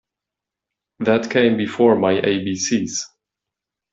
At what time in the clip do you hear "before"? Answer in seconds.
1.57-1.95